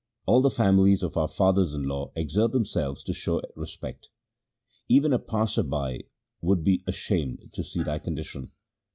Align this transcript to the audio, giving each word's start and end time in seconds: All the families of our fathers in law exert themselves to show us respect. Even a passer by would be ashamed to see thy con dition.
All 0.25 0.41
the 0.41 0.49
families 0.49 1.03
of 1.03 1.15
our 1.15 1.27
fathers 1.27 1.75
in 1.75 1.83
law 1.83 2.11
exert 2.15 2.53
themselves 2.53 3.03
to 3.03 3.13
show 3.13 3.37
us 3.37 3.51
respect. 3.55 4.09
Even 4.89 5.13
a 5.13 5.19
passer 5.19 5.61
by 5.61 6.05
would 6.41 6.63
be 6.63 6.81
ashamed 6.87 7.51
to 7.53 7.63
see 7.63 7.83
thy 7.83 7.99
con 7.99 8.15
dition. 8.15 8.49